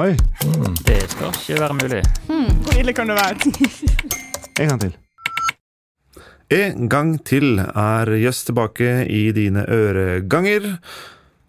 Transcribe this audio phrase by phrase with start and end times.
[0.00, 0.14] Oi,
[0.86, 1.98] Det skal ikke være mulig.
[2.64, 3.50] Hvor ille kan det være?
[4.62, 4.94] en gang til.
[6.56, 10.70] En gang til er Jøss tilbake i dine øreganger.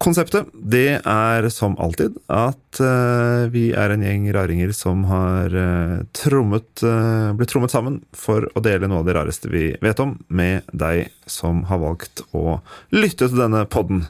[0.03, 5.97] Konseptet det er som alltid at uh, vi er en gjeng raringer som har uh,
[6.11, 10.17] trommet, uh, blitt trommet sammen for å dele noe av det rareste vi vet om,
[10.27, 12.59] med deg som har valgt å
[12.91, 14.09] lytte til denne podden.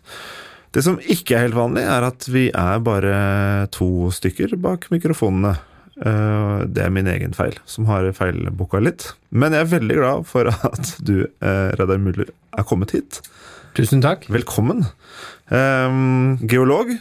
[0.72, 5.57] Det som ikke er helt vanlig, er at vi er bare to stykker bak mikrofonene.
[6.00, 9.12] Eh, Det er min egen feil, som har feilbooka litt.
[9.32, 13.20] Men jeg er veldig glad for at du, eh, Reidar Muller, er kommet hit.
[13.76, 14.26] Tusen takk.
[14.32, 14.86] Velkommen.
[15.52, 16.92] Um, geolog.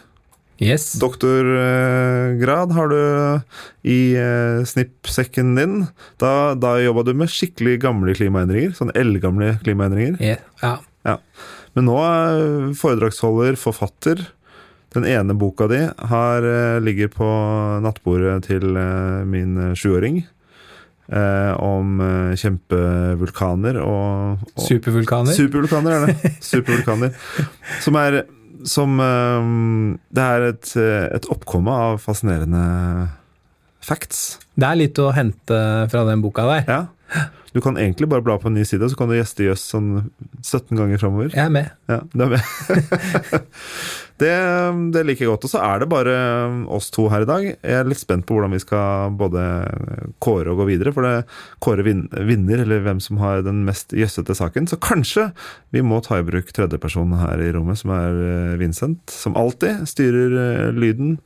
[0.61, 0.93] Yes.
[1.01, 3.01] Doktorgrad har du
[3.89, 5.89] i eh, snippsekken din.
[6.21, 8.75] Da, da jobba du med skikkelig gamle klimaendringer.
[8.77, 10.19] Sånn eldgamle klimaendringer.
[10.21, 10.37] Ja.
[11.07, 11.17] ja.
[11.77, 14.25] Men nå er foredragsholder, forfatter.
[14.91, 17.27] Den ene boka di har, eh, ligger på
[17.85, 20.25] nattbordet til eh, min eh, sjuåring.
[21.11, 21.99] Eh, om
[22.39, 25.35] kjempevulkaner og, og Supervulkaner.
[25.35, 26.33] Supervulkaner er det.
[26.43, 27.15] Supervulkaner.
[27.85, 28.23] Som er
[28.63, 33.09] Som Det er et, et oppkomme av fascinerende
[33.81, 34.39] facts.
[34.55, 36.65] det er litt å hente fra den boka der.
[36.69, 37.27] Ja.
[37.55, 40.11] Du kan egentlig bare bla på en ny side, så kan du gjeste Jøss sånn
[40.45, 41.33] 17 ganger framover.
[41.35, 41.73] Jeg er med.
[41.91, 43.41] Ja, du er med.
[44.21, 44.35] det,
[44.95, 45.47] det liker jeg godt.
[45.49, 46.15] Og så er det bare
[46.71, 47.47] oss to her i dag.
[47.49, 49.43] Jeg er litt spent på hvordan vi skal både
[50.23, 50.93] kåre og gå videre.
[50.95, 51.15] For det
[51.65, 54.69] kåre vin, vinner, eller hvem som har den mest jøssete saken.
[54.71, 55.31] Så kanskje
[55.75, 59.03] vi må ta i bruk tredjepersonen her i rommet, som er eh, Vincent.
[59.13, 61.17] Som alltid styrer eh, lyden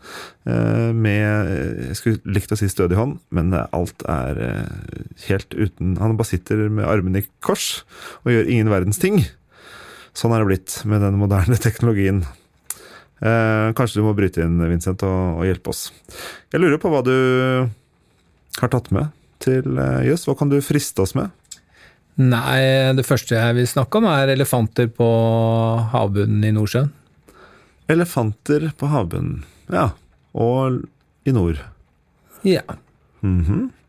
[0.47, 1.53] eh, med
[1.91, 4.39] Jeg skulle likt å si stødig hånd, men alt er
[5.29, 7.85] helt uten Han bare sitter med armene i kors
[8.25, 9.23] og gjør ingen verdens ting.
[10.15, 12.23] Sånn er det blitt med den moderne teknologien.
[13.23, 15.87] Eh, kanskje du må bryte inn, Vincent, og, og hjelpe oss.
[16.53, 17.15] Jeg lurer på hva du
[18.61, 19.13] har tatt med
[19.45, 20.27] til eh, Jøss.
[20.29, 21.31] Hva kan du friste oss med?
[22.21, 25.09] Nei, det første jeg vil snakke om, er elefanter på
[25.95, 26.93] havbunnen i Nordsjøen.
[27.91, 29.43] Elefanter på havbunnen.
[29.73, 29.91] Ja.
[30.35, 30.85] Og
[31.27, 31.61] i nord.
[32.47, 32.63] Ja.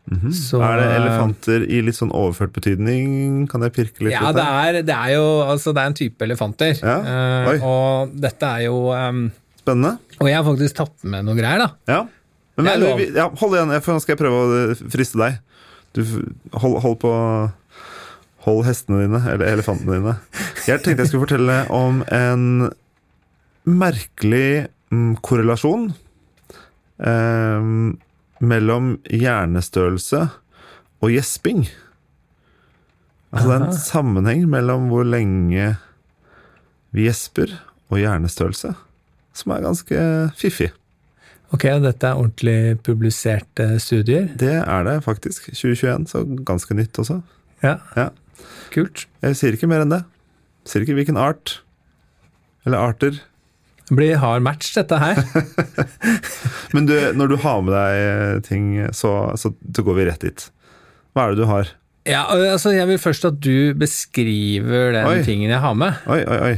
[0.06, 0.32] Mhm, -hmm.
[0.32, 3.48] Så, er det elefanter i litt sånn overført betydning?
[3.50, 4.12] Kan jeg pirke litt?
[4.12, 6.78] Ja, det er, det er jo altså, det er en type elefanter.
[6.82, 7.58] Ja, Eh, oi.
[7.62, 9.98] og dette er jo um, Spennende.
[10.20, 11.68] Og jeg har faktisk tatt med noe greier, da.
[11.88, 12.06] Ja.
[12.56, 15.38] Men, men, vi- ja, hold igjen, for nå skal jeg prøve å eh, friste deg.
[15.92, 16.04] Du,
[16.54, 17.50] hold, hold på
[18.46, 20.16] Hold hestene dine, eller elefantene dine.
[20.68, 22.70] Jeg tenkte jeg skulle fortelle om en
[23.66, 25.88] merkelig mm, korrelasjon
[27.00, 27.60] eh,
[28.40, 30.26] mellom hjernestørrelse
[31.02, 31.66] og gjesping.
[33.32, 35.76] Altså det er en sammenheng mellom hvor lenge
[36.96, 37.52] vi gjesper
[37.92, 38.72] og hjernestørrelse,
[39.36, 40.02] som er ganske
[40.38, 40.70] fiffig.
[41.54, 44.26] Ok, og dette er ordentlig publiserte studier.
[44.40, 45.50] Det er det faktisk.
[45.54, 47.20] 2021, så ganske nytt også.
[47.62, 48.08] Ja, Ja.
[48.72, 49.06] kult.
[49.22, 50.02] Jeg sier ikke mer enn det.
[50.66, 51.60] Sier ikke hvilken art.
[52.66, 53.20] Eller arter.
[53.86, 55.20] Det blir hard match, dette her.
[56.74, 60.46] Men du, når du har med deg ting, så, så, så går vi rett dit.
[61.14, 61.70] Hva er det du har?
[62.06, 65.22] Ja, altså Jeg vil først at du beskriver den Oi.
[65.26, 65.94] tingen jeg har med.
[66.10, 66.56] Oi, oi, oi.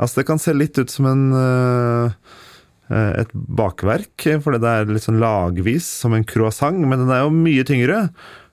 [0.00, 1.24] Altså, det kan se litt ut som en
[2.86, 7.32] et bakverk, fordi det er litt sånn lagvis, som en croissant, men den er jo
[7.34, 8.04] mye tyngre.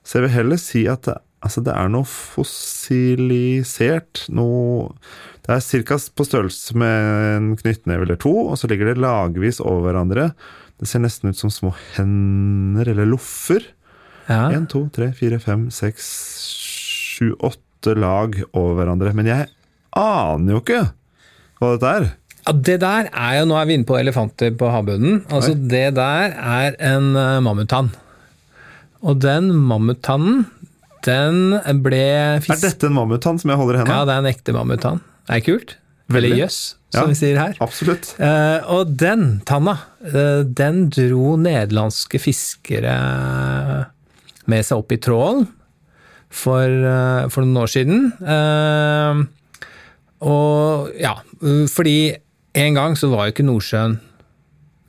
[0.02, 1.14] Så jeg vil heller si at det,
[1.44, 4.90] altså, det er noe fossilisert, noe
[5.44, 5.98] Det er ca.
[6.16, 10.30] på størrelse med en knyttneve eller to, og så ligger det lagvis over hverandre.
[10.80, 13.66] Det ser nesten ut som små hender eller loffer.
[14.32, 16.08] Én, to, tre, fire, fem, seks,
[16.48, 19.12] sju, åtte lag over hverandre.
[19.12, 19.50] Men jeg
[20.00, 20.80] aner jo ikke
[21.60, 22.10] hva dette er.
[22.44, 25.22] Ja, Det der er jo Nå er vi inne på elefanter på havbunnen.
[25.28, 25.60] Altså Oi.
[25.68, 27.92] Det der er en uh, mammutann.
[29.04, 30.46] Og den mammuttannen,
[31.04, 32.04] den ble
[32.40, 32.56] fisk...
[32.56, 35.04] Er dette en mammutann som jeg holder i Ja, det er en ekte mammutann.
[35.28, 35.76] Er kult.
[36.12, 36.34] Veldig.
[36.36, 37.06] jøss, som Ja.
[37.08, 37.54] vi sier her.
[37.64, 38.10] Absolutt.
[38.20, 43.86] Eh, og den tanna, eh, den dro nederlandske fiskere
[44.46, 45.46] med seg opp i trålen
[46.28, 48.12] for, eh, for noen år siden.
[48.20, 49.24] Eh,
[50.28, 51.14] og ja,
[51.72, 52.16] fordi
[52.54, 53.98] en gang så var jo ikke Nordsjøen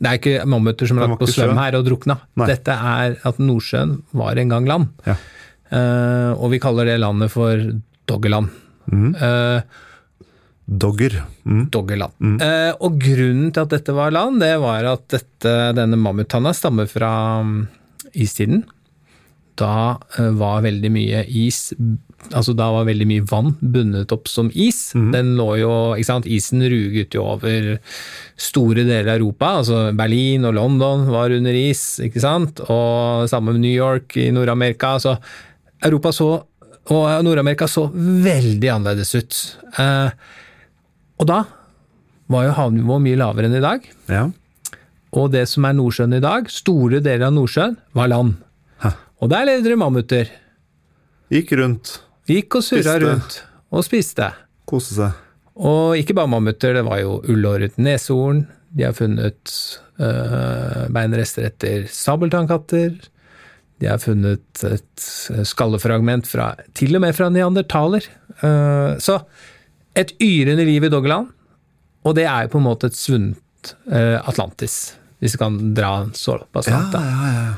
[0.01, 2.17] Det er ikke mammuter som lagt på svøm her og drukna.
[2.35, 2.47] Nei.
[2.51, 4.89] Dette er at Nordsjøen var en gang land.
[5.07, 5.15] Ja.
[5.71, 7.55] Uh, og vi kaller det landet for
[8.05, 8.51] Doggerland.
[8.91, 9.15] Mm.
[9.15, 9.61] Eh,
[10.65, 11.19] Dogger.
[11.45, 11.67] Mm.
[11.69, 12.41] Doggerland.
[12.41, 16.89] Eh, og grunnen til at dette var land, det var at dette, denne mammuttanna stammer
[16.89, 17.11] fra
[17.45, 17.59] mm,
[18.17, 18.63] istiden.
[19.59, 21.69] Da eh, var veldig mye is
[22.33, 24.79] Altså da var veldig mye vann bundet opp som is.
[25.13, 27.75] Den lå jo, ikke sant, Isen ruget jo over
[28.41, 29.51] store deler av Europa.
[29.59, 32.63] altså Berlin og London var under is, ikke sant.
[32.65, 34.95] Og sammen med New York i Nord-Amerika.
[34.97, 35.19] så
[35.85, 36.31] Europa så,
[36.89, 39.37] og Nord-Amerika så veldig annerledes ut.
[39.77, 40.09] Eh,
[41.19, 41.43] og da
[42.31, 43.85] var jo havnivået mye lavere enn i dag.
[44.11, 44.23] Ja.
[45.15, 48.33] Og det som er Nordsjøen i dag, store deler av Nordsjøen, var land.
[48.83, 48.91] Hæ.
[49.23, 50.31] Og der levde det mammuter.
[51.31, 53.39] Gikk rundt, Gikk og surra rundt
[53.73, 54.31] og spiste.
[54.65, 55.23] koste seg.
[55.55, 58.45] Og ikke bare mammuter, det var jo ullåret neshorn.
[58.75, 59.53] De har funnet
[60.01, 62.97] øh, beinrester etter sabeltannkatter.
[63.79, 65.05] De har funnet et
[65.47, 68.07] skallefragment fra, til og med fra neandertaler.
[68.39, 69.19] Uh, så
[69.95, 71.31] et yrende liv i Doggerland,
[72.05, 74.95] og det er jo på en måte et svunnet eh, Atlantis.
[75.23, 77.01] Hvis vi kan dra såpass langt, da.
[77.01, 77.55] ja, ja.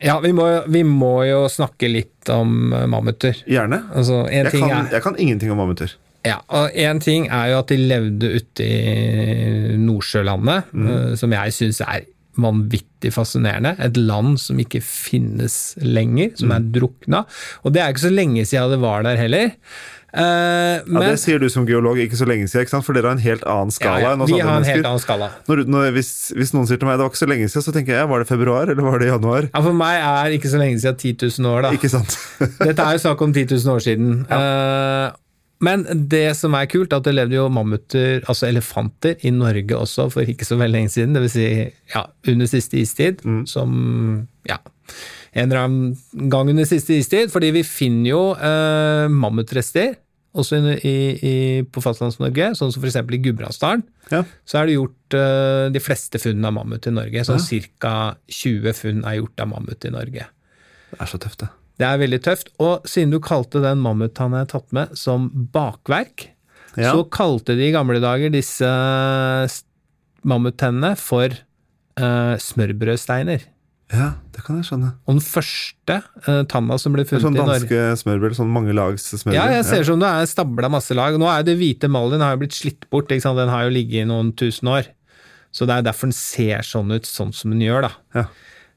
[0.00, 3.36] Ja, vi må, vi må jo snakke litt om eh, mammuter.
[3.48, 3.82] Gjerne.
[3.94, 5.92] Altså, Jeg ting kan, er jeg kan ingenting om mammuter.
[6.24, 11.52] ja, og en ting er jo at de levde ute i Nordsjølandet, eh, som jeg
[11.56, 12.08] syns er
[12.40, 13.74] vanvittig fascinerende.
[13.82, 17.24] Et land som ikke finnes lenger, som er drukna.
[17.64, 19.50] Og det er ikke så lenge siden det var der heller.
[20.12, 22.86] Eh, Ja, det sier du som geolog ikke så lenge siden, ikke sant?
[22.86, 25.30] for dere har en helt annen skala Ja, ja, vi har en helt annen skala.
[25.46, 27.74] Når, når, hvis, hvis noen sier til meg det var ikke så lenge siden, så
[27.76, 29.48] tenker jeg var det februar eller var det januar?
[29.52, 31.72] Ja, For meg er ikke så lenge siden 10 000 år, da.
[31.78, 32.16] Ikke sant?
[32.66, 34.14] Dette er jo snakk om 10 000 år siden.
[34.30, 35.10] Eh,
[35.60, 39.76] men det som er kult, er at det levde jo mammuter, altså elefanter, i Norge
[39.76, 41.12] også for ikke så veldig lenge siden.
[41.18, 41.34] Dvs.
[41.36, 41.48] Si,
[41.94, 43.20] ja, under siste istid,
[43.50, 43.74] som
[44.48, 44.56] ja,
[45.32, 47.30] en eller annen gang under siste istid.
[47.30, 49.96] Fordi vi finner jo eh, mammutrester
[50.30, 50.96] også i, i,
[51.26, 51.34] i,
[51.66, 53.00] på Fastlands-Norge, sånn som f.eks.
[53.02, 53.80] i Gudbrandsdalen.
[54.12, 54.20] Ja.
[54.46, 57.24] Så er det gjort eh, de fleste funn av mammut i Norge.
[57.26, 57.42] Sånn
[57.82, 57.94] ca.
[58.30, 60.28] 20 funn er gjort av mammut i Norge.
[60.92, 61.50] Det er så tøft, det.
[61.80, 62.52] Det er veldig tøft.
[62.62, 66.28] Og siden du kalte den mammuttann jeg har tatt med som bakverk,
[66.78, 66.92] Ja.
[66.94, 68.68] så kalte de i gamle dager disse
[70.22, 73.46] mammuttennene for eh, smørbrødsteiner.
[73.90, 74.92] Ja, det kan jeg skjønne.
[75.08, 78.36] Og den første uh, tanna som ble er funnet sånn i Norge Sånn danske smørbrød,
[78.38, 79.34] sånn mange lags smørbrød.
[79.34, 81.18] Ja, jeg ser som det er stabla masse lag.
[81.18, 84.10] Nå er det hvite mallen har jo blitt slitt bort, den har jo ligget i
[84.10, 84.92] noen tusen år.
[85.50, 87.92] Så det er derfor den ser sånn ut, sånn som den gjør, da.
[88.20, 88.28] Ja.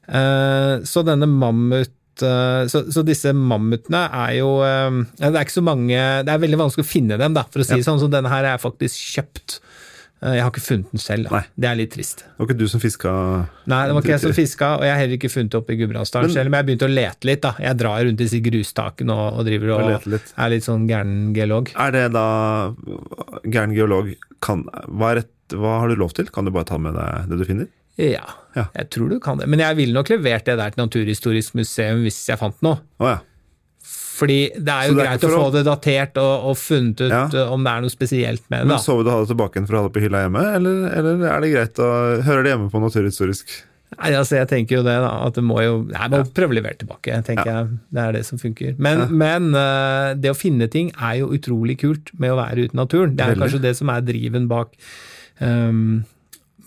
[0.04, 5.62] Uh, så denne mammut eh, så, så disse mammutene er jo Det er ikke så
[5.64, 8.02] mange Det er veldig vanskelig å finne dem, da, for å si det sånn.
[8.02, 9.62] Så denne her er faktisk kjøpt.
[10.24, 11.36] Eh, Jeg har ikke funnet den selv, da.
[11.36, 11.42] Nei.
[11.60, 12.22] Det er litt trist.
[12.24, 13.10] Det var ikke du som fiska
[13.68, 15.74] Nei, det var ikke jeg som fiska, og jeg har heller ikke funnet det oppe
[15.74, 17.52] i Gudbrandsdalen selv, men jeg begynte å lete litt, da.
[17.60, 20.32] Jeg drar rundt disse grustakene og, og driver Og og, litt.
[20.36, 21.70] er litt sånn gæren geolog.
[21.76, 22.26] Er det da
[23.44, 26.28] gæren geolog kan, hva, et, hva har du lov til?
[26.32, 27.68] Kan du bare ta med deg det du finner?
[28.00, 28.24] Ja,
[28.56, 28.64] Ja.
[28.74, 29.46] jeg tror du kan det.
[29.50, 32.80] Men jeg ville nok levert det der til Naturhistorisk museum hvis jeg fant noe.
[33.02, 33.18] Oh, ja.
[34.14, 37.10] Fordi det er jo det er greit å få det datert og, og funnet ut
[37.10, 37.44] Ja.
[37.50, 38.70] om det er noe spesielt med det.
[38.70, 40.42] Men så vil du ha det tilbake igjen for å ha det på hylla hjemme,
[40.60, 41.92] eller, eller er det greit å
[42.24, 43.56] Hører det hjemme på Naturhistorisk?
[43.94, 45.10] Nei, altså jeg tenker jo det, da.
[45.26, 47.76] At det må jo Nei, må prøve å levere tilbake, tenker jeg.
[47.94, 48.72] Det er det som funker.
[48.82, 52.74] Men, men uh, det å finne ting er jo utrolig kult med å være ute
[52.74, 53.14] i naturen.
[53.14, 53.44] Det er Veldig.
[53.44, 54.74] kanskje det som er driven bak
[55.38, 56.02] um,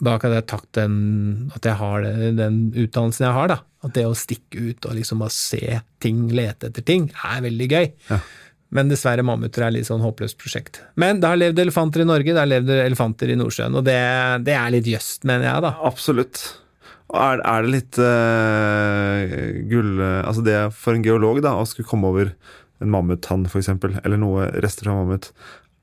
[0.03, 0.97] bak at jeg tatt den
[1.55, 3.61] At jeg har det, den utdannelsen jeg har, da.
[3.85, 7.69] At det å stikke ut og liksom bare se ting, lete etter ting, er veldig
[7.71, 7.89] gøy.
[8.11, 8.19] Ja.
[8.75, 10.81] Men dessverre, mammuter er litt sånn håpløst prosjekt.
[10.99, 13.99] Men det har levd elefanter i Norge, det har levd elefanter i Nordsjøen, og det,
[14.47, 15.71] det er litt jøst, mener jeg, da.
[15.87, 16.41] Absolutt.
[17.07, 19.35] Og Er, er det litt uh,
[19.71, 22.33] gull Altså det for en geolog da, å skulle komme over
[22.83, 23.71] en mammuttann f.eks.,
[24.03, 25.31] eller noe rester fra mammut,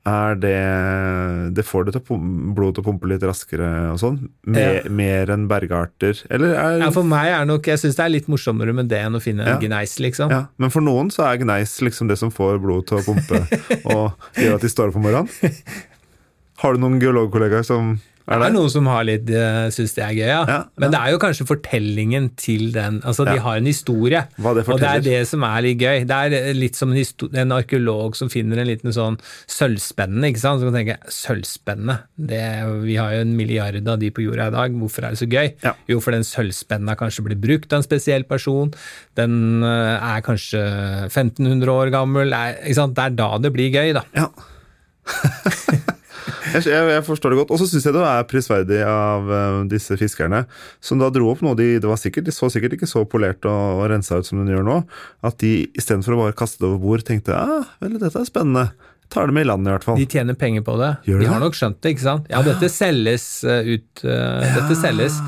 [0.05, 2.19] er det Det får det til
[2.55, 4.19] blodet til å pumpe litt raskere og sånn?
[4.45, 4.89] Mer, Ja.
[4.89, 6.19] mer enn bergarter?
[6.29, 8.99] Eller er Ja, For meg er nok, jeg syns det er litt morsommere med det
[9.01, 9.55] enn å finne Ja.
[9.55, 10.29] en gneis, liksom.
[10.29, 13.41] Ja, men for noen så er gneis liksom det som får blodet til å pumpe
[13.95, 15.29] og gjør at de står opp om morgenen.
[16.57, 20.01] Har du noen geologkollegaer som Det er er noen som har litt, uh, syns det
[20.01, 20.39] er gøy, ja.
[20.49, 20.91] Ja, Men ja.
[20.95, 24.23] det er jo kanskje fortellingen til den Altså, de har en historie.
[24.33, 26.05] Det Og det er det som er litt gøy.
[26.09, 29.19] Det er eh, litt som en, en arkeolog som finner en liten sånn
[29.51, 30.63] sølvspenne, ikke sant.
[30.63, 32.41] Så kan tenke sølvspenne, det,
[32.87, 35.29] vi har jo en milliard av de på jorda i dag, hvorfor er det så
[35.29, 35.53] gøy?
[35.91, 38.73] Jo, for den sølvspenna kanskje blir brukt av en spesiell person,
[39.19, 40.65] den eh, er kanskje
[41.11, 42.97] 1500 år gammel, er, ikke sant.
[42.97, 44.07] Det er da det blir gøy, da.
[44.17, 44.31] Ja.
[46.53, 47.53] jeg, jeg, forstår det godt.
[47.55, 50.43] Og så syns jeg det er prisverdig av uh, disse fiskerne,
[50.83, 53.45] som da dro opp noe de, det var sikkert, de så sikkert ikke så polert
[53.49, 54.81] og, og rensa ut som de gjør nå,
[55.25, 58.69] at de istedenfor å bare kaste det over bord, tenkte ah, vel, dette er spennende.
[59.13, 59.99] Tar det med i landet, i hvert fall.
[60.01, 60.95] De tjener penger på det.
[61.05, 61.33] Gjør de det?
[61.33, 62.31] har nok skjønt det, ikke sant.
[62.33, 64.01] Ja, dette selges eh, ut.
[64.01, 64.55] ja.
[64.57, 65.19] Dette selges.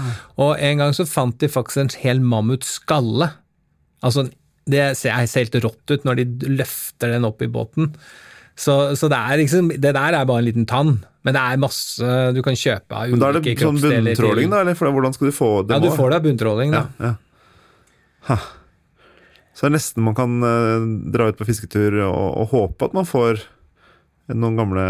[0.42, 3.30] Og en gang så fant de faktisk en hel mammutskalle.
[4.02, 4.26] Altså
[4.68, 7.94] det ser ser helt rått ut når de løfter den opp i båten.
[8.58, 11.60] Så, så det, er liksom, det der er bare en liten tann, men det er
[11.62, 14.64] masse du kan kjøpe av Men da er det sånn bunntråling, da?
[14.66, 15.78] Eller hvordan skal du få det?
[15.78, 16.86] Ja, du får det av bunntråling, da.
[17.04, 17.12] Ja,
[18.32, 18.40] ja.
[19.54, 22.98] Så det er nesten man kan uh, dra ut på fisketur og, og håpe at
[22.98, 23.46] man får
[24.34, 24.88] noen gamle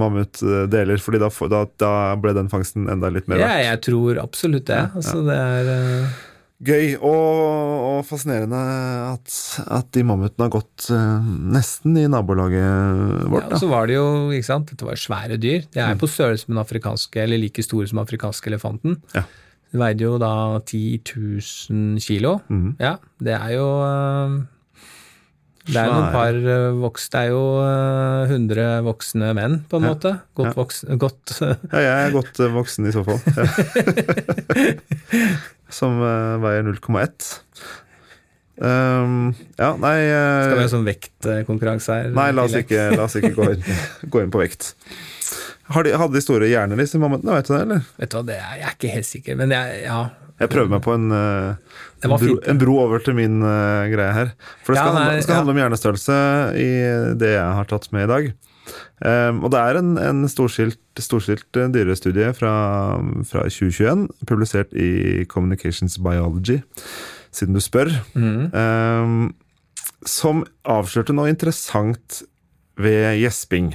[0.00, 3.66] mammutdeler, fordi da, da, da ble den fangsten enda litt mer Ja, verdt.
[3.66, 4.80] jeg tror absolutt det.
[4.96, 6.18] Altså, det er eh,
[6.60, 7.28] Gøy og,
[7.88, 8.58] og fascinerende
[9.14, 9.32] at,
[9.78, 11.24] at de mammutene har gått uh,
[11.56, 13.46] nesten i nabolaget vårt.
[13.48, 14.04] Ja, og så var det jo,
[14.36, 15.64] ikke sant, dette var svære dyr.
[15.72, 18.98] De er på størrelse med den afrikanske, eller like store som den afrikanske elefanten.
[19.16, 19.24] Ja.
[19.72, 20.32] De veide jo da
[20.66, 22.36] 10 000 kilo.
[22.52, 22.74] Mm.
[22.82, 24.36] Ja, det er jo uh,
[25.70, 29.86] Det er noen par eh, voks, det er jo eh, 100 voksne menn, på en
[29.88, 29.94] Ja.
[29.94, 30.12] måte.
[30.36, 30.56] Godt Ja.
[30.60, 33.20] voksen godt Ja, jeg er godt voksen i så fall.
[33.36, 33.48] Ja.
[35.74, 37.30] Som eh, veier 0,1.
[38.60, 42.10] Um, ja, nei eh, Skal vi ha sånn vektkonkurranse her?
[42.12, 43.62] Nei, la oss ikke, la oss ikke gå, inn,
[44.12, 44.74] gå inn på vekt.
[45.72, 47.38] Har de, hadde de store hjerner, disse mammutene?
[47.38, 47.86] Vet du det, eller?
[48.02, 50.00] Vet du hva, det er, jeg er ikke helt sikker, men jeg, ja.
[50.40, 54.12] Jeg prøver meg på en, eh, Det bro, en bro over til min uh, greie
[54.16, 54.30] her.
[54.66, 55.40] For det Ja, skal, handle, skal ja.
[55.40, 56.20] handle om hjernestørrelse
[56.60, 56.70] i
[57.20, 58.30] det jeg har tatt med i dag.
[59.00, 62.52] Um, og det er en, en storskilt, storskilt eh, dyrestudie fra,
[63.26, 66.58] fra 2021, publisert i Communications Biology,
[67.32, 68.50] siden du spør, mm.
[68.52, 69.30] um,
[70.08, 72.20] som avslørte noe interessant
[72.80, 73.72] ved gjesping.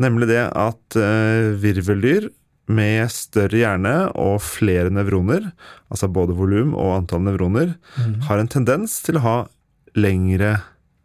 [0.00, 2.30] Nemlig det at uh, virveldyr
[2.72, 5.50] med større hjerne og flere nevroner,
[5.92, 7.74] altså både volum og antall nevroner,
[8.24, 9.34] har en tendens til å ha
[10.00, 10.56] lengre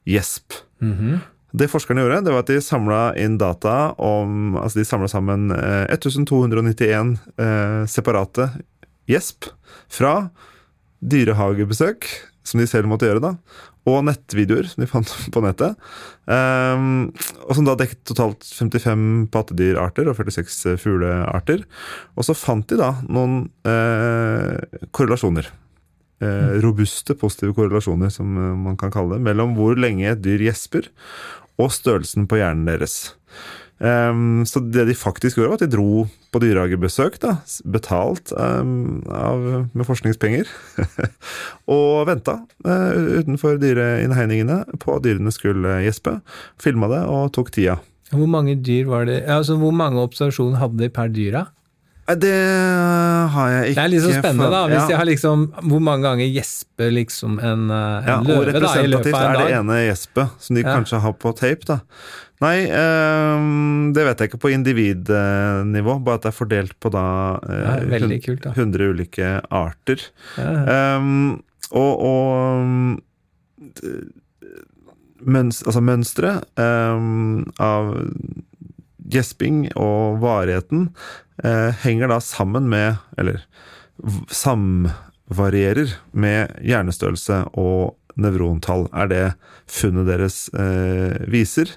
[0.07, 0.61] gjesp.
[0.79, 1.19] Mhm.
[1.51, 5.49] Det forskerne gjorde, det var at de samla inn data om Altså de samla sammen
[5.55, 8.51] eh, 1291 eh, separate
[9.09, 9.49] gjesp
[9.89, 10.29] fra
[10.99, 12.05] dyrehagebesøk,
[12.45, 13.31] som de selv måtte gjøre, da,
[13.89, 15.79] og nettvideoer som de fant på nettet.
[16.29, 17.07] ehm,
[17.47, 21.63] og som da dekket totalt 55 pattedyrarter og 46 fuglearter.
[22.15, 25.49] Og så fant de da noen eh, korrelasjoner.
[26.19, 30.41] Eh, robuste, positive korrelasjoner, som eh, man kan kalle det, mellom hvor lenge et dyr
[30.49, 30.89] gjesper,
[31.59, 33.13] og størrelsen på hjernen deres.
[33.79, 36.01] Um, så det de faktisk gjorde, var at de dro
[36.35, 37.37] på dyrehagebesøk, da,
[37.71, 40.49] betalt um, av, med forskningspenger,
[41.77, 46.17] og venta uh, utenfor dyreinnhegningene på at dyrene skulle gjespe.
[46.59, 47.77] Filma det og tok tida.
[48.11, 51.45] Hvor mange dyr var det, altså hvor mange observasjoner hadde de per dyr da?
[51.47, 51.58] Nei,
[52.17, 52.33] Det
[53.33, 54.87] har jeg ikke Det er litt så spennende da, hvis ja.
[54.89, 59.19] jeg har liksom, hvor mange ganger gjesper liksom en, en Ja, løve da, løpet representativt
[59.19, 60.73] av er det ene gjespet, som de Ja.
[60.73, 61.65] kanskje har på tape.
[61.69, 61.79] da.
[62.39, 67.05] Nei, ehm, det vet jeg ikke på individnivå, bare at det er fordelt på da
[67.43, 68.53] eh, Ja, kult da.
[68.55, 69.99] 100 ulike arter.
[70.39, 73.01] Ehm, og og
[75.19, 77.91] mønst, altså mønsteret ehm, av
[79.09, 80.89] gjesping og varigheten
[81.83, 83.41] henger da sammen med Eller
[84.31, 89.25] samvarierer med hjernestørrelse og nevrontall, er det
[89.69, 91.71] funnet deres eh, viser.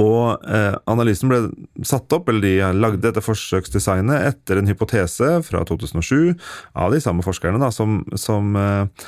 [0.00, 1.40] Og eh, analysen ble
[1.84, 6.32] satt opp, eller de lagde dette forsøksdesignet etter en hypotese fra 2007
[6.72, 9.04] av de samme forskerne, da, som, som eh,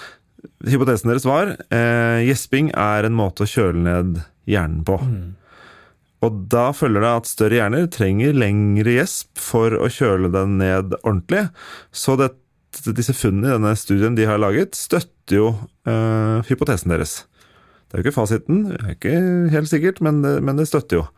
[0.69, 4.99] Hypotesen deres var eh, gjesping er en måte å kjøle ned hjernen på.
[6.25, 10.97] Og da følger det at større hjerner trenger lengre gjesp for å kjøle den ned
[11.02, 11.47] ordentlig.
[11.93, 12.33] Så det,
[12.97, 15.49] disse funnene i denne studien de har laget, støtter jo
[15.88, 17.23] øh, hypotesen deres.
[17.88, 19.16] Det er jo ikke fasiten, det er ikke
[19.52, 21.09] helt sikkert, men det, men det støtter jo.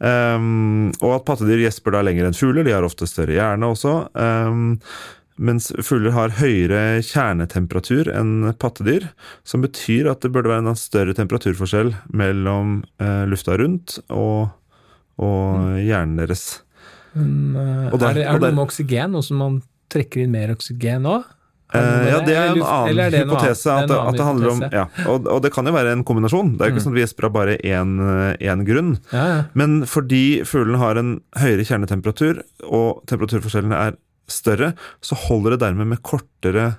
[0.00, 3.94] Um, og at pattedyr gjesper da lenger enn fugler, de har ofte større hjerne også.
[4.16, 4.70] ehm,
[5.40, 9.08] mens fugler har høyere kjernetemperatur enn pattedyr,
[9.48, 14.50] som betyr at det burde være en større temperaturforskjell mellom eh, lufta rundt og,
[15.20, 16.60] og hjernen deres.
[17.16, 20.22] Men, eh, Og der- er det, er det noe med oksygen, noe som man trekker
[20.26, 21.18] inn mer oksygen nå?
[21.72, 23.70] Er Eh, ja, det er en annen er hypotese.
[23.70, 26.56] At, Det at det handler om, ja, og, og det kan jo være en kombinasjon.
[26.58, 27.92] Det er jo ikke sånn at vi gjesper av bare én
[28.42, 28.96] én grunn.
[29.14, 29.44] Ja, ja.
[29.54, 33.94] Men fordi fuglene har en høyere kjernetemperatur, og temperaturforskjellene er
[34.32, 34.72] større,
[35.04, 36.70] så holder det dermed med kortere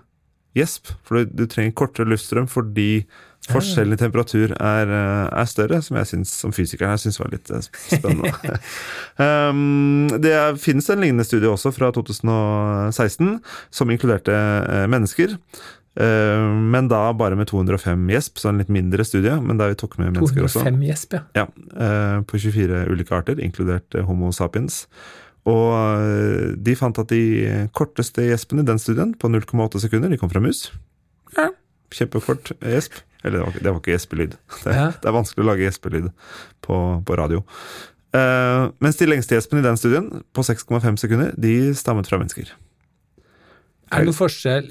[0.58, 0.90] gjesp.
[1.08, 3.04] For du, du trenger kortere luftstrøm fordi
[3.50, 7.32] forskjellen i temperatur er, eh, er større, som jeg synes, som fysiker her syns var
[7.34, 8.34] litt eh, spennende.
[9.26, 13.40] um, det er- finnes en lignende studie også fra 2016,
[13.74, 15.38] som inkluderte eh, mennesker.
[15.92, 19.34] Men da bare med 205 gjesp, så en litt mindre studie.
[19.44, 20.62] Men der vi tok med mennesker også.
[20.64, 21.24] 205 gjesp, ja.
[21.36, 24.86] Ja, på 24 ulike arter, inkludert Homo sapiens.
[25.50, 30.18] Og eh, de fant at de korteste gjespene i den studien, på 0,8 sekunder, de
[30.22, 30.68] kom fra mus.
[31.38, 31.50] Ja,
[31.92, 32.94] Kjempekort gjesp.
[33.24, 34.36] Eller det var, ikke- det var ikke gjespelyd.
[34.64, 34.86] Det, Ja.
[35.02, 36.12] det er vanskelig å lage gjespelyd
[36.66, 37.42] på, på radio.
[38.16, 42.50] Uh, mens de lengste gjespene i den studien, på 6,5 sekunder, de stammet fra mennesker.
[43.92, 44.68] Er det noen forskjell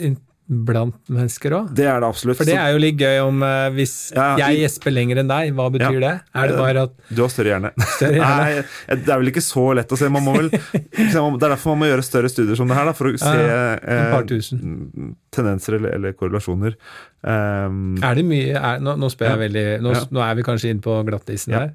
[0.51, 1.69] blant mennesker òg?
[1.79, 2.39] Det er det absolutt.
[2.41, 5.53] For det er jo litt gøy om uh, hvis Ja, jeg gjesper lenger enn deg,
[5.55, 6.01] hva betyr Ja.
[6.03, 6.15] det?
[6.43, 7.71] Er det bare at Du har større hjerne.
[7.97, 8.41] Større hjerne.
[8.43, 10.09] Nei, det er vel ikke så lett å se.
[10.11, 10.51] Man må vel,
[10.97, 13.35] det er derfor man må gjøre større studier som det her, da, for å se
[13.39, 16.75] Ja, eh, tendenser eller, eller korrelasjoner.
[17.23, 20.73] Um, Er det mye er, nå, nå spør jeg veldig nå, nå er vi kanskje
[20.73, 21.71] inne på glattisen her.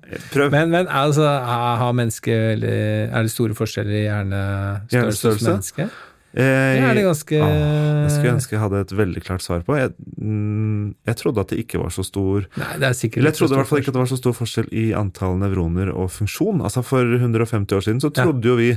[0.51, 5.89] Men, men altså, har mennesker Er det store forskjeller i hjernestørrelse hos Hjernestørrelse?
[6.35, 9.61] Eh, det er det ganske ah, jeg skulle ønske jeg hadde et veldig klart svar
[9.63, 9.77] på.
[9.79, 13.31] Jeg, mm, jeg trodde at det ikke var så stor Nei, det er sikkert Eller
[13.31, 15.93] jeg trodde i hvert fall ikke at det var så stor forskjell i antall nevroner
[15.95, 16.59] og funksjon.
[16.61, 18.25] Altså For 150 år siden så Ja.
[18.25, 18.73] trodde jo vi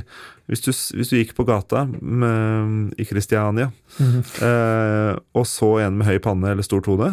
[0.47, 4.23] Hvis du, hvis du gikk på gata med, i Kristiania Mhm.
[4.41, 7.11] eh, og så en med høy panne eller stort hode,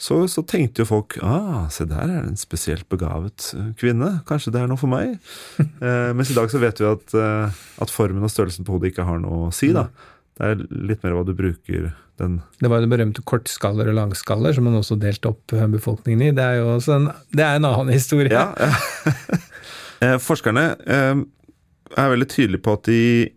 [0.00, 4.10] så, så tenkte jo folk ah, se der er det en spesielt begavet eh, kvinne,
[4.28, 5.14] kanskje det er noe for meg.
[5.60, 8.92] eh, mens i dag så vet vi at, eh, at formen og størrelsen på hodet
[8.92, 9.70] ikke har noe å si.
[9.76, 9.88] da.
[10.34, 13.96] Det er litt mer hva du bruker den Det var jo det berømte kortskaller og
[13.98, 16.34] langskaller, som man også delte opp eh, befolkningen i.
[16.34, 18.32] Det er jo en, det er en annen historie.
[18.34, 19.40] Ja, ja.
[20.02, 21.20] Eh, Forskerne eh,
[21.96, 22.96] er veldig tydelige på at de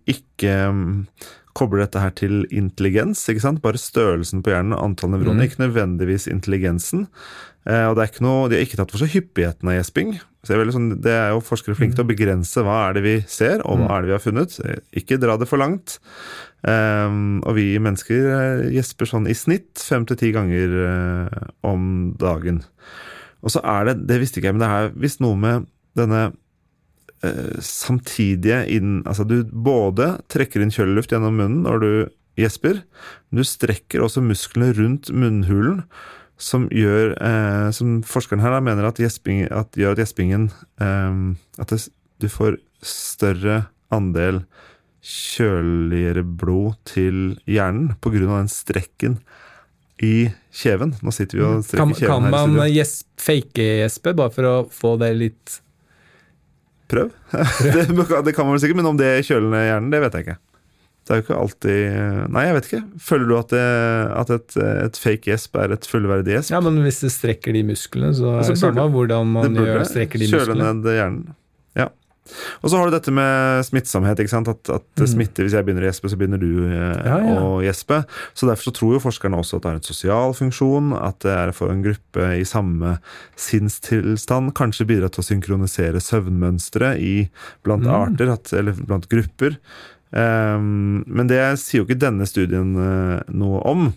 [0.09, 0.95] ikke mm,
[1.57, 3.23] kobler dette her til intelligens.
[3.29, 3.61] ikke sant?
[3.63, 5.49] Bare størrelsen på hjernen antall nevroner, mm.
[5.49, 7.07] ikke nødvendigvis intelligensen.
[7.67, 10.13] Eh, og det er ikke noe, De har ikke tatt for seg hyppigheten av gjesping.
[10.45, 13.03] Så det, er sånn, det er jo forskere flinke til å begrense hva er det
[13.03, 14.59] vi ser, og hva er det vi har funnet.
[14.63, 15.97] Eh, Ikke dra det for langt.
[16.67, 22.13] Eh, og vi mennesker eh, gjesper sånn i snitt fem til ti ganger eh, om
[22.21, 22.63] dagen.
[23.43, 26.29] Og så er det, det visste ikke jeg, men det er visst noe med denne
[27.65, 31.91] samtidige inn Altså du både trekker inn kjøleluft gjennom munnen når du
[32.37, 32.83] gjesper,
[33.29, 35.81] men du strekker også musklene rundt munnhulen,
[36.37, 41.15] som gjør eh, Som forskeren her da, mener at, gjesping, at gjør at gjespingen eh,
[41.57, 41.87] At det,
[42.21, 44.43] du får større andel
[45.07, 49.15] kjøligere blod til hjernen av den strekken
[50.03, 50.93] i kjeven.
[51.01, 52.35] Nå sitter vi og strekker Kan, kjeven kan her.
[52.35, 52.75] Kan man
[53.23, 55.55] fake-gjespe, bare for å få det litt
[56.87, 57.09] Prøv.
[57.63, 60.27] det, det kan man vel sikkert, men om det kjøler ned hjernen, det vet jeg
[60.27, 60.37] ikke.
[61.07, 62.79] Det er jo ikke alltid Nei, jeg vet ikke.
[62.99, 63.65] Føler du at, det,
[64.21, 64.55] at et,
[64.87, 66.51] et fake gjesp er et fullverdig gjesp?
[66.51, 69.85] Ja, men hvis det strekker de musklene, så er Altså, det samme hvordan man gjør
[69.87, 70.73] strekker de kjøle musklene.
[70.81, 71.21] ned hjernen.
[72.63, 74.19] Og så har du dette med smittsomhet.
[74.19, 74.47] ikke sant?
[74.51, 75.13] At, at det Mm.
[75.13, 75.43] smitter.
[75.47, 77.35] Hvis jeg begynner å gjespe, så begynner du eh, Ja, ja.
[77.41, 78.01] å gjespe.
[78.33, 80.93] Så Derfor så tror jo forskerne også at det er en sosial funksjon.
[81.01, 82.97] At det er for en gruppe i samme
[83.35, 84.53] sinnstilstand.
[84.57, 87.29] Kanskje bidra til å synkronisere søvnmønstre i,
[87.63, 87.93] blant Mm.
[87.93, 89.57] arter, at, eller blant grupper.
[90.11, 93.93] Um, men det sier jo ikke denne studien uh, noe om.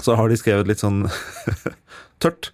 [0.00, 1.04] Så har de skrevet litt sånn
[2.22, 2.50] tørt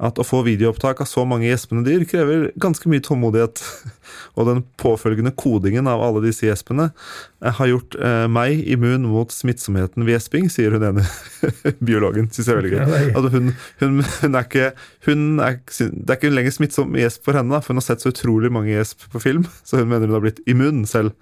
[0.00, 3.60] at å få videoopptak av så mange gjespende dyr krever ganske mye tålmodighet.
[4.38, 9.32] Og den påfølgende kodingen av alle disse gjespene eh, har gjort eh, meg immun mot
[9.34, 11.04] smittsomheten ved gjesping, sier hun ene
[11.90, 12.30] biologen.
[12.32, 13.12] Syns jeg er veldig gøy.
[13.20, 14.70] At hun, hun, hun er ikke
[15.08, 18.14] hun er, Det er ikke lenger smittsom gjesp for henne, for hun har sett så
[18.14, 21.12] utrolig mange gjesp på film, så hun mener hun har blitt immun selv.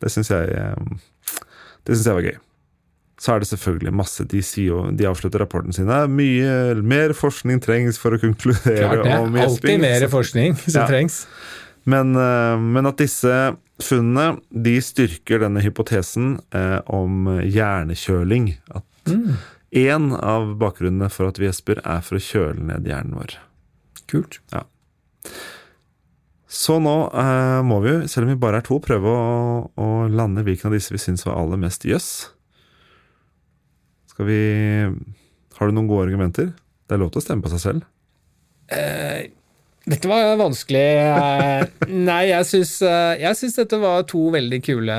[0.00, 0.98] Det syns jeg eh,
[1.84, 2.40] Det synes jeg var gøy.
[3.18, 7.14] Så er det selvfølgelig masse De sier de avslutter rapporten sin «Det er Mye mer
[7.16, 9.14] forskning trengs for å konkludere Klart det.
[9.22, 10.86] om Alltid mer forskning som Ja.
[10.90, 11.22] trengs.
[11.86, 18.56] Men, eh, men at disse funnene de styrker denne hypotesen eh, om hjernekjøling.
[18.74, 19.36] At Mm.
[20.20, 23.36] av bakgrunnene for at vi gjesper, er for å kjøle ned hjernen vår.
[24.08, 24.40] Kult.
[26.48, 29.88] Så nå eh, må vi, jo, selv om vi bare er to, prøve å, å
[30.08, 32.30] lande hvilken av disse vi syns var aller mest jøss.
[34.16, 34.42] Skal vi
[35.58, 36.54] Har du noen gode argumenter?
[36.88, 37.82] Det er lov til å stemme på seg selv.
[38.72, 39.26] Eh,
[39.84, 40.84] dette var vanskelig.
[41.04, 44.96] Eh, Nei, jeg syns, eh, jeg syns dette var to veldig kule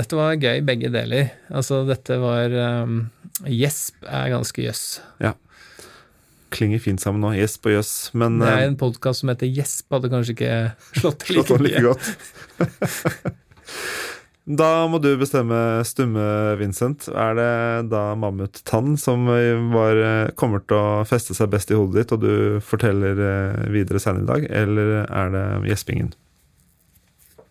[0.00, 1.30] Dette var gøy, begge deler.
[1.46, 2.50] Altså, dette var
[2.82, 2.98] um,
[3.46, 4.84] Gjesp er ganske jøss.
[5.22, 5.36] Ja.
[6.56, 7.36] Klinger fint sammen nå.
[7.38, 7.94] Gjesp og jøss.
[8.18, 10.54] Men Det er en podkast som heter Gjesp, hadde kanskje ikke
[11.04, 13.36] slått til slått like like godt.
[14.46, 16.22] Da må du bestemme, stumme
[16.60, 17.08] Vincent.
[17.10, 17.48] Er det
[17.90, 19.98] da mammuttann som var,
[20.38, 24.22] kommer til å feste seg best i hodet ditt, og du forteller eh, videre senere
[24.22, 26.14] i dag, eller er det gjespingen?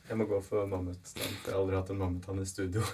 [0.06, 1.20] Jeg må gå for mammuttann.
[1.44, 2.88] Jeg har aldri hatt en mammuttann i studio.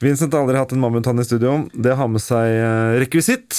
[0.00, 1.58] Vincent har aldri hatt en mammuttann i studio.
[1.74, 3.58] Det har med seg eh, rekvisitt.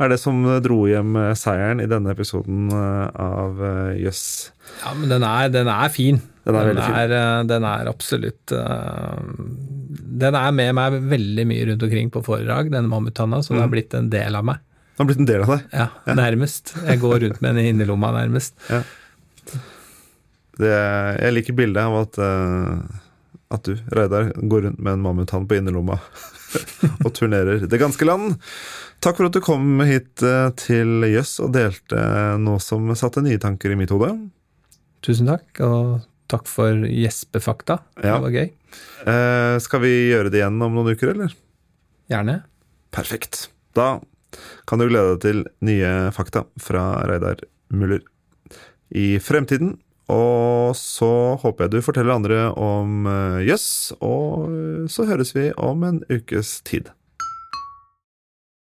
[0.00, 3.58] Er det som dro hjem eh, seieren i denne episoden eh, av
[4.00, 4.00] Jøss.
[4.00, 4.24] Jøss.
[4.84, 6.20] Ja, men den er, den er fin.
[6.46, 9.18] Den er den er, eh, den er absolutt eh,
[10.24, 13.66] Den er med meg veldig mye rundt omkring på foredrag, denne mammuttanna, så den Mm.
[13.66, 14.62] har blitt en del av meg.
[14.96, 15.66] Den har blitt en del av deg.
[15.72, 15.86] Ja,
[16.16, 16.72] nærmest.
[16.86, 18.54] Jeg går rundt med den i innerlomma, nærmest.
[20.60, 20.72] Det,
[21.24, 23.00] jeg liker bildet av at, eh,
[23.50, 25.98] at du, Reidar, går rundt med en mammuthann på innerlomma
[27.04, 28.36] og turnerer det ganske land.
[29.02, 32.04] Takk for at du kom hit eh, til Jøss og delte
[32.42, 34.12] noe som satte nye tanker i mitt hode.
[35.04, 37.80] Tusen takk, og takk for gjespefakta.
[37.98, 38.18] Ja.
[38.18, 38.52] Det var gøy.
[39.10, 41.34] Eh, skal vi gjøre det igjen om noen uker, eller?
[42.12, 42.40] Gjerne.
[42.94, 43.48] Perfekt.
[43.74, 43.98] Da
[44.68, 47.42] kan du glede deg til nye fakta fra Reidar
[47.74, 48.04] Muller
[48.94, 49.78] i fremtiden.
[50.10, 51.10] Og så
[51.42, 54.48] håper jeg du forteller andre om Jøss, jøss, og
[54.90, 56.90] så høres vi om en ukes tid.